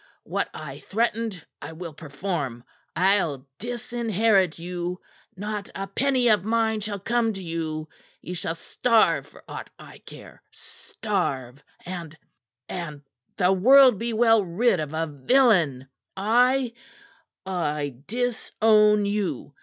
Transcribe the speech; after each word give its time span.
What 0.23 0.49
I 0.51 0.79
threatened, 0.79 1.45
I 1.61 1.73
will 1.73 1.93
perform. 1.93 2.63
I'll 2.95 3.47
disinherit 3.59 4.57
you. 4.57 4.99
Not 5.37 5.69
a 5.75 5.85
penny 5.85 6.27
of 6.27 6.43
mine 6.43 6.81
shall 6.81 6.97
come 6.97 7.33
to 7.33 7.43
you. 7.43 7.87
Ye 8.19 8.33
shall 8.33 8.55
starve 8.55 9.27
for 9.27 9.43
aught 9.47 9.69
I 9.77 9.99
care; 9.99 10.41
starve, 10.51 11.61
and 11.85 12.17
and 12.67 13.03
the 13.37 13.53
world 13.53 13.99
be 13.99 14.11
well 14.11 14.43
rid 14.43 14.79
of 14.79 14.95
a 14.95 15.05
villain. 15.05 15.87
I 16.17 16.73
I 17.45 17.97
disown 18.07 19.05
you. 19.05 19.53